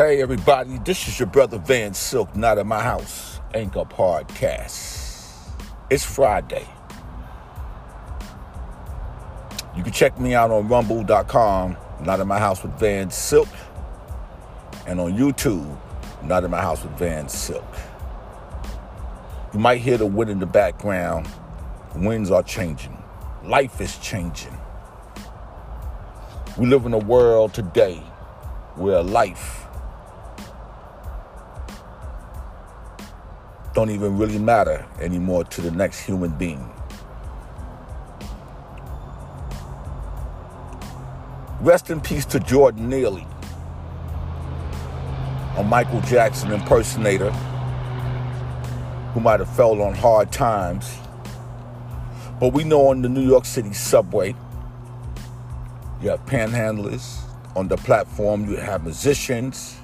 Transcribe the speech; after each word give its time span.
Hey 0.00 0.22
everybody, 0.22 0.78
this 0.78 1.06
is 1.08 1.18
your 1.18 1.26
brother 1.26 1.58
Van 1.58 1.92
Silk, 1.92 2.34
not 2.34 2.56
at 2.56 2.64
my 2.64 2.80
house, 2.80 3.38
Anchor 3.52 3.84
Podcast. 3.84 5.46
It's 5.90 6.02
Friday. 6.02 6.66
You 9.76 9.82
can 9.82 9.92
check 9.92 10.18
me 10.18 10.34
out 10.34 10.50
on 10.50 10.68
rumble.com, 10.68 11.76
not 12.00 12.18
at 12.18 12.26
my 12.26 12.38
house 12.38 12.62
with 12.62 12.72
Van 12.80 13.10
Silk, 13.10 13.50
and 14.86 14.98
on 14.98 15.18
YouTube, 15.18 15.78
not 16.22 16.44
at 16.44 16.50
my 16.50 16.62
house 16.62 16.82
with 16.82 16.98
Van 16.98 17.28
Silk. 17.28 17.76
You 19.52 19.58
might 19.58 19.82
hear 19.82 19.98
the 19.98 20.06
wind 20.06 20.30
in 20.30 20.38
the 20.38 20.46
background. 20.46 21.28
Winds 21.94 22.30
are 22.30 22.42
changing. 22.42 22.96
Life 23.44 23.82
is 23.82 23.98
changing. 23.98 24.56
We 26.56 26.64
live 26.64 26.86
in 26.86 26.94
a 26.94 26.98
world 26.98 27.52
today 27.52 27.96
where 28.76 29.02
life 29.02 29.66
don't 33.80 33.94
even 33.94 34.18
really 34.18 34.38
matter 34.38 34.86
anymore 35.00 35.42
to 35.42 35.62
the 35.62 35.70
next 35.70 36.00
human 36.00 36.30
being. 36.32 36.70
Rest 41.62 41.88
in 41.88 41.98
peace 42.02 42.26
to 42.26 42.40
Jordan 42.40 42.90
Neely, 42.90 43.26
a 45.56 45.64
Michael 45.64 46.02
Jackson 46.02 46.52
impersonator 46.52 47.30
who 49.14 49.20
might 49.20 49.40
have 49.40 49.50
fell 49.56 49.80
on 49.80 49.94
hard 49.94 50.30
times. 50.30 50.98
But 52.38 52.52
we 52.52 52.64
know 52.64 52.88
on 52.88 53.00
the 53.00 53.08
New 53.08 53.26
York 53.26 53.46
City 53.46 53.72
subway, 53.72 54.34
you 56.02 56.10
have 56.10 56.26
panhandlers. 56.26 57.20
On 57.56 57.66
the 57.66 57.78
platform, 57.78 58.46
you 58.46 58.56
have 58.56 58.84
musicians, 58.84 59.79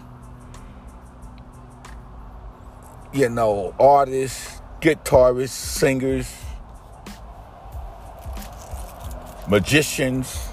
you 3.12 3.29
know, 3.29 3.75
artists, 3.79 4.61
guitarists, 4.81 5.49
singers, 5.49 6.35
magicians. 9.49 10.49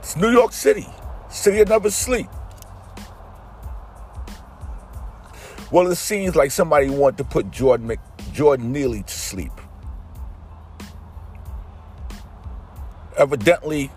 It's 0.00 0.16
New 0.16 0.30
York 0.30 0.52
City, 0.52 0.86
city 1.30 1.60
of 1.60 1.68
never 1.68 1.90
sleep. 1.90 2.26
Well, 5.70 5.90
it 5.90 5.96
seems 5.96 6.36
like 6.36 6.50
somebody 6.50 6.88
wanted 6.88 7.18
to 7.18 7.24
put 7.24 7.50
Jordan 7.50 7.88
Mc, 7.88 8.00
Jordan 8.32 8.70
Neely 8.70 9.02
to 9.02 9.12
sleep. 9.12 9.52
Evidently, 13.16 13.90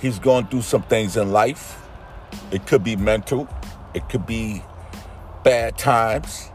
he's 0.00 0.18
going 0.18 0.46
through 0.46 0.62
some 0.62 0.82
things 0.82 1.16
in 1.16 1.32
life. 1.32 1.80
It 2.52 2.66
could 2.66 2.84
be 2.84 2.96
mental, 2.96 3.48
it 3.92 4.08
could 4.08 4.26
be 4.26 4.62
bad 5.44 5.78
times. 5.78 6.50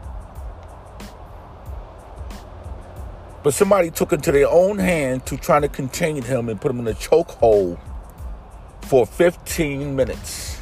But 3.42 3.54
somebody 3.54 3.90
took 3.90 4.12
into 4.12 4.32
their 4.32 4.48
own 4.48 4.78
hand 4.78 5.24
to 5.26 5.36
try 5.38 5.60
to 5.60 5.68
contain 5.68 6.22
him 6.22 6.50
and 6.50 6.60
put 6.60 6.70
him 6.70 6.80
in 6.80 6.88
a 6.88 6.92
chokehold 6.92 7.80
for 8.82 9.06
15 9.06 9.96
minutes. 9.96 10.58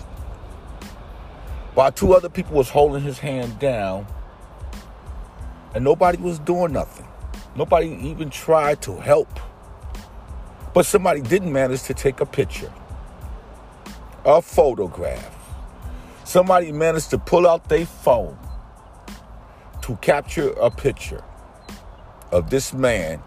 While 1.74 1.90
two 1.90 2.12
other 2.12 2.28
people 2.28 2.54
was 2.56 2.68
holding 2.68 3.02
his 3.02 3.18
hand 3.18 3.58
down 3.58 4.06
and 5.74 5.82
nobody 5.82 6.18
was 6.18 6.38
doing 6.38 6.72
nothing. 6.72 7.06
Nobody 7.56 7.88
even 8.02 8.30
tried 8.30 8.82
to 8.82 8.96
help. 8.96 9.40
But 10.74 10.86
somebody 10.86 11.20
didn't 11.20 11.52
manage 11.52 11.82
to 11.84 11.94
take 11.94 12.20
a 12.20 12.26
picture, 12.26 12.72
a 14.24 14.42
photograph. 14.42 15.37
Somebody 16.28 16.72
managed 16.72 17.08
to 17.08 17.18
pull 17.18 17.48
out 17.48 17.70
their 17.70 17.86
phone 17.86 18.36
to 19.80 19.96
capture 20.02 20.50
a 20.61 20.70
picture 20.70 21.24
of 22.33 22.50
this 22.50 22.74
man 22.74 23.22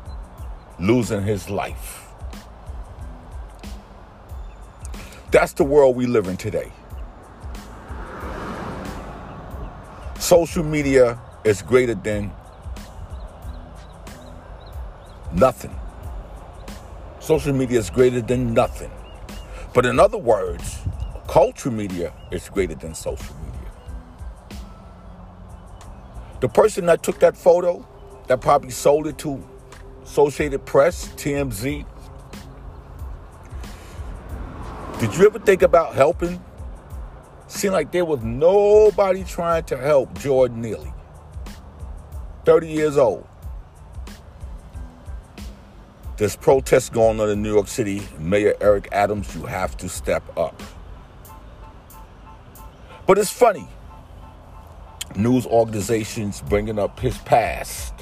losing 0.79 1.23
his 1.23 1.49
life. 1.49 2.05
That's 5.31 5.53
the 5.53 5.63
world 5.63 5.95
we 5.95 6.05
live 6.05 6.27
in 6.27 6.37
today. 6.37 6.71
Social 10.19 10.63
media 10.63 11.19
is 11.43 11.63
greater 11.63 11.95
than 11.95 12.31
nothing. 15.33 15.75
Social 17.19 17.51
media 17.51 17.79
is 17.79 17.89
greater 17.89 18.21
than 18.21 18.53
nothing. 18.53 18.91
But 19.73 19.87
in 19.87 19.99
other 19.99 20.19
words, 20.19 20.81
culture 21.31 21.71
media 21.71 22.11
is 22.29 22.49
greater 22.49 22.75
than 22.75 22.93
social 22.93 23.33
media. 23.37 23.71
The 26.41 26.49
person 26.49 26.85
that 26.87 27.03
took 27.03 27.21
that 27.21 27.37
photo, 27.37 27.87
that 28.27 28.41
probably 28.41 28.71
sold 28.71 29.07
it 29.07 29.17
to 29.19 29.41
Associated 30.03 30.65
Press, 30.65 31.07
TMZ, 31.15 31.85
did 34.99 35.15
you 35.15 35.25
ever 35.25 35.39
think 35.39 35.61
about 35.61 35.95
helping? 35.95 36.43
Seemed 37.47 37.75
like 37.75 37.93
there 37.93 38.03
was 38.03 38.21
nobody 38.21 39.23
trying 39.23 39.63
to 39.65 39.77
help 39.77 40.13
Jordan 40.19 40.61
Neely. 40.61 40.93
30 42.43 42.67
years 42.67 42.97
old. 42.97 43.25
There's 46.17 46.35
protests 46.35 46.89
going 46.89 47.21
on 47.21 47.29
in 47.29 47.41
New 47.41 47.53
York 47.53 47.69
City. 47.69 48.01
Mayor 48.19 48.53
Eric 48.59 48.89
Adams, 48.91 49.33
you 49.33 49.43
have 49.45 49.77
to 49.77 49.87
step 49.87 50.23
up. 50.37 50.61
But 53.11 53.17
it's 53.17 53.29
funny. 53.29 53.67
News 55.17 55.45
organizations 55.45 56.41
bringing 56.47 56.79
up 56.79 56.97
his 56.97 57.17
past 57.17 57.93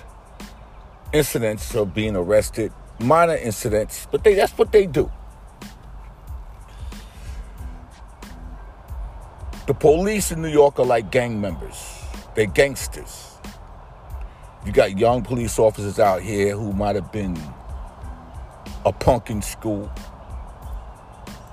incidents 1.12 1.74
of 1.74 1.96
being 1.96 2.16
arrested, 2.16 2.72
minor 3.00 3.36
incidents, 3.36 4.08
but 4.12 4.24
they, 4.24 4.36
that's 4.36 4.56
what 4.56 4.72
they 4.72 4.86
do. 4.86 5.12
The 9.66 9.74
police 9.74 10.32
in 10.32 10.44
New 10.44 10.48
York 10.48 10.78
are 10.78 10.86
like 10.86 11.10
gang 11.10 11.42
members. 11.42 12.04
They're 12.36 12.46
gangsters. 12.46 13.34
You 14.64 14.72
got 14.72 14.96
young 14.96 15.24
police 15.24 15.58
officers 15.58 15.98
out 15.98 16.22
here 16.22 16.56
who 16.56 16.72
might 16.72 16.96
have 16.96 17.12
been 17.12 17.36
a 18.86 18.94
punk 18.94 19.32
in 19.32 19.42
school. 19.42 19.92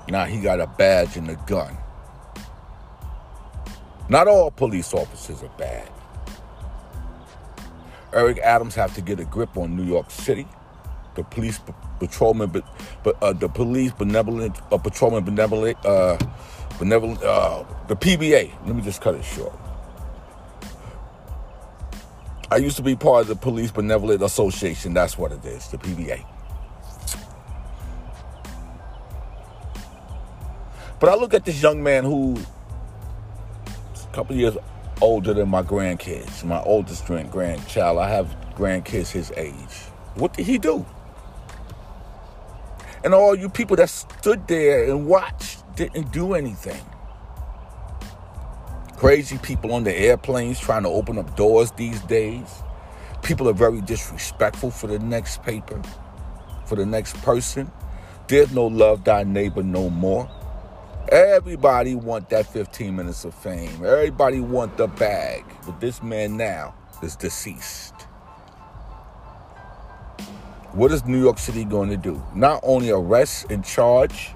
Now 0.09 0.25
he 0.25 0.41
got 0.41 0.59
a 0.59 0.67
badge 0.67 1.17
and 1.17 1.27
a 1.31 1.35
gun. 1.47 1.75
Not 4.09 4.27
all 4.27 4.51
police 4.51 4.93
officers 4.93 5.43
are 5.43 5.51
bad. 5.57 5.89
Eric 8.13 8.39
Adams 8.39 8.75
have 8.75 8.95
to 8.95 9.01
get 9.01 9.19
a 9.19 9.25
grip 9.25 9.57
on 9.57 9.75
New 9.75 9.83
York 9.83 10.11
City. 10.11 10.47
The 11.15 11.23
police 11.23 11.59
patrolman, 11.99 12.49
but 12.49 12.63
but 13.03 13.21
uh, 13.21 13.33
the 13.33 13.49
police 13.49 13.91
benevolent 13.91 14.57
uh, 14.71 14.77
patrolman 14.77 15.23
benevolent 15.25 15.77
uh, 15.85 16.17
benevolent 16.79 17.21
uh, 17.23 17.63
the 17.87 17.95
PBA. 17.95 18.51
Let 18.65 18.75
me 18.75 18.81
just 18.81 19.01
cut 19.01 19.15
it 19.15 19.25
short. 19.25 19.53
I 22.49 22.57
used 22.57 22.77
to 22.77 22.83
be 22.83 22.95
part 22.95 23.23
of 23.23 23.27
the 23.27 23.35
Police 23.35 23.71
Benevolent 23.71 24.21
Association. 24.23 24.93
That's 24.93 25.17
what 25.17 25.33
it 25.33 25.43
is, 25.43 25.67
the 25.67 25.77
PBA. 25.77 26.25
But 30.99 31.09
I 31.09 31.15
look 31.15 31.33
at 31.33 31.45
this 31.45 31.61
young 31.61 31.83
man 31.83 32.05
who 32.05 32.37
couple 34.17 34.35
years 34.35 34.57
older 34.99 35.31
than 35.31 35.47
my 35.47 35.61
grandkids, 35.61 36.43
my 36.43 36.59
oldest 36.63 37.05
grandchild. 37.05 37.99
I 37.99 38.09
have 38.09 38.35
grandkids 38.55 39.11
his 39.11 39.31
age. 39.37 39.53
What 40.15 40.33
did 40.33 40.47
he 40.47 40.57
do? 40.57 40.83
And 43.03 43.13
all 43.13 43.35
you 43.35 43.47
people 43.47 43.75
that 43.75 43.91
stood 43.91 44.47
there 44.47 44.85
and 44.85 45.05
watched 45.05 45.63
didn't 45.75 46.11
do 46.11 46.33
anything. 46.33 46.83
Crazy 48.95 49.37
people 49.37 49.71
on 49.71 49.83
the 49.83 49.95
airplanes 49.95 50.59
trying 50.59 50.81
to 50.81 50.89
open 50.89 51.19
up 51.19 51.35
doors 51.35 51.69
these 51.73 52.01
days. 52.01 52.63
People 53.21 53.47
are 53.47 53.53
very 53.53 53.81
disrespectful 53.81 54.71
for 54.71 54.87
the 54.87 54.97
next 54.97 55.43
paper, 55.43 55.79
for 56.65 56.75
the 56.75 56.87
next 56.87 57.15
person. 57.17 57.71
There's 58.27 58.51
no 58.51 58.65
love 58.65 59.03
thy 59.03 59.25
neighbor 59.25 59.61
no 59.61 59.91
more. 59.91 60.27
Everybody 61.09 61.95
want 61.95 62.29
that 62.31 62.47
15 62.47 62.93
minutes 62.93 63.23
of 63.23 63.33
fame. 63.33 63.85
Everybody 63.85 64.41
want 64.41 64.75
the 64.75 64.87
bag. 64.87 65.45
But 65.65 65.79
this 65.79 66.03
man 66.03 66.35
now 66.35 66.75
is 67.01 67.15
deceased. 67.15 67.93
What 70.73 70.91
is 70.91 71.05
New 71.05 71.21
York 71.21 71.39
City 71.39 71.63
going 71.63 71.89
to 71.91 71.97
do? 71.97 72.21
Not 72.35 72.59
only 72.61 72.89
arrest 72.89 73.49
and 73.49 73.63
charge 73.63 74.31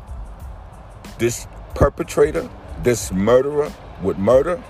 this 1.19 1.45
perpetrator, 1.75 2.49
this 2.83 3.11
murderer 3.11 3.69
with 4.01 4.17
murder, 4.17 4.63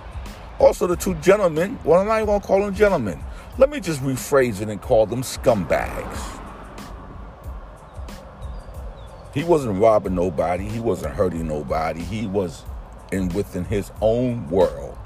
also 0.57 0.88
the 0.88 0.95
two 0.95 1.13
gentlemen, 1.15 1.77
well, 1.83 2.00
I'm 2.01 2.07
not 2.07 2.15
even 2.15 2.25
going 2.25 2.42
to 2.42 2.47
call 2.47 2.65
them 2.65 2.74
gentlemen. 2.74 3.19
Let 3.59 3.69
me 3.69 3.80
just 3.80 4.01
rephrase 4.01 4.59
it 4.59 4.69
and 4.69 4.81
call 4.81 5.06
them 5.06 5.21
scumbags. 5.21 6.41
He 9.33 9.44
wasn't 9.44 9.80
robbing 9.80 10.16
nobody. 10.16 10.66
He 10.68 10.80
wasn't 10.80 11.13
hurting 11.13 11.48
nobody. 11.48 12.01
He 12.01 12.28
was 12.28 12.63
in 13.12 13.30
within 13.30 13.63
his 13.63 13.92
own 14.01 14.50
world. 14.50 14.98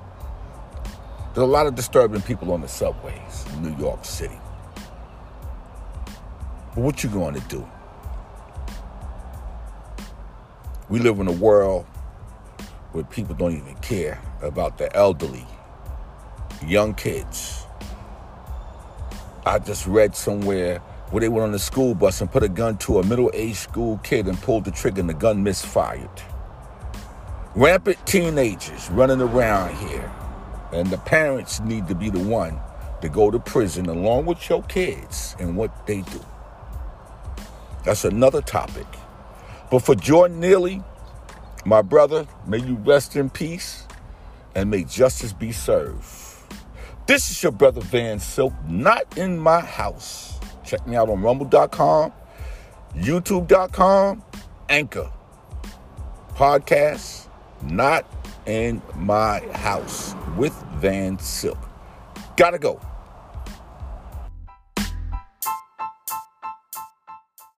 There's 1.33 1.44
a 1.44 1.51
lot 1.51 1.68
of 1.68 1.75
disturbing 1.75 2.22
people 2.22 2.51
on 2.51 2.62
the 2.62 2.68
subways 2.68 3.45
in 3.54 3.63
New 3.63 3.77
York 3.77 4.06
City. 4.06 4.38
But 6.74 6.83
what 6.83 7.04
you 7.04 7.10
going 7.10 7.36
to 7.36 7.42
do? 7.42 7.68
We 10.89 11.00
live 11.00 11.19
in 11.19 11.27
a 11.27 11.31
world 11.31 11.86
where 12.94 13.04
people 13.04 13.36
don't 13.36 13.51
even 13.51 13.75
care 13.75 14.22
about 14.42 14.77
the 14.77 14.95
elderly, 14.95 15.45
young 16.66 16.94
kids. 16.94 17.66
I 19.45 19.60
just 19.60 19.86
read 19.86 20.16
somewhere 20.16 20.81
where 21.15 21.21
they 21.21 21.29
went 21.29 21.45
on 21.45 21.53
the 21.53 21.59
school 21.59 21.95
bus 21.95 22.19
and 22.19 22.29
put 22.29 22.44
a 22.44 22.50
gun 22.50 22.77
to 22.77 23.00
a 23.00 23.06
middle-aged 23.06 23.56
school 23.56 23.97
kid 24.03 24.27
and 24.27 24.38
pulled 24.41 24.65
the 24.65 24.71
trigger 24.71 25.00
and 25.00 25.09
the 25.09 25.13
gun 25.13 25.41
misfired. 25.41 26.09
Rampant 27.56 28.06
teenagers 28.06 28.89
running 28.89 29.21
around 29.21 29.73
here. 29.77 30.12
And 30.73 30.88
the 30.88 30.97
parents 30.97 31.62
need 31.62 31.88
to 31.88 31.95
be 31.95 32.09
the 32.09 32.19
one 32.19 32.59
to 33.00 33.07
go 33.07 33.31
to 33.31 33.39
prison 33.39 33.85
along 33.85 34.25
with 34.25 34.50
your 34.50 34.62
kids 34.63 35.38
and 35.39 35.56
what 35.56 35.88
they 35.88 36.01
do. 36.01 36.19
That's 37.85 38.03
another 38.03 38.41
topic. 38.41 38.88
But 39.71 39.83
for 39.83 39.95
Jordan 39.95 40.41
Neely, 40.41 40.83
my 41.63 41.81
brother, 41.81 42.27
may 42.45 42.57
you 42.57 42.75
rest 42.75 43.15
in 43.15 43.29
peace 43.29 43.88
and 44.53 44.69
may 44.69 44.83
justice 44.83 45.31
be 45.31 45.53
served. 45.53 46.03
This 47.07 47.31
is 47.31 47.41
your 47.41 47.53
brother 47.53 47.79
Van 47.79 48.19
Silk, 48.19 48.51
not 48.67 49.17
in 49.17 49.39
my 49.39 49.62
house. 49.62 50.35
Check 50.65 50.85
me 50.88 50.95
out 50.95 51.09
on 51.09 51.21
rumble.com, 51.21 52.12
youtube.com, 52.95 54.23
Anchor, 54.69 55.12
podcast, 56.33 57.27
not 57.63 58.06
in 58.45 58.81
my 58.95 59.39
house 59.53 60.15
with 60.38 60.53
Van 60.77 61.19
Silk. 61.19 61.57
Gotta 62.35 62.59
go. 62.59 62.79